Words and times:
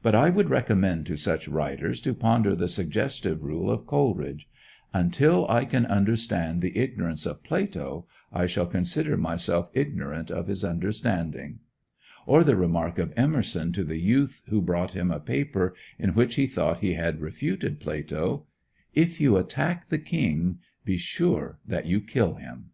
But 0.00 0.14
I 0.14 0.30
would 0.30 0.48
recommend 0.48 1.06
to 1.06 1.16
such 1.16 1.48
writers 1.48 2.00
to 2.02 2.14
ponder 2.14 2.54
the 2.54 2.68
suggestive 2.68 3.42
rule 3.42 3.68
of 3.68 3.84
Coleridge: 3.84 4.48
"Until 4.94 5.44
I 5.50 5.64
can 5.64 5.86
understand 5.86 6.62
the 6.62 6.78
ignorance 6.78 7.26
of 7.26 7.42
Plato, 7.42 8.06
I 8.32 8.46
shall 8.46 8.66
consider 8.68 9.16
myself 9.16 9.68
ignorant 9.74 10.30
of 10.30 10.46
his 10.46 10.62
understanding;" 10.62 11.58
or 12.26 12.44
the 12.44 12.54
remark 12.54 13.00
of 13.00 13.12
Emerson 13.16 13.72
to 13.72 13.82
the 13.82 13.98
youth 13.98 14.42
who 14.50 14.62
brought 14.62 14.92
him 14.92 15.10
a 15.10 15.18
paper 15.18 15.74
in 15.98 16.10
which 16.10 16.36
he 16.36 16.46
thought 16.46 16.78
he 16.78 16.94
had 16.94 17.20
refuted 17.20 17.80
Plato: 17.80 18.46
"If 18.94 19.20
you 19.20 19.36
attack 19.36 19.88
the 19.88 19.98
king, 19.98 20.60
be 20.84 20.96
sure 20.96 21.58
that 21.66 21.86
you 21.86 22.00
kill 22.00 22.36
him." 22.36 22.70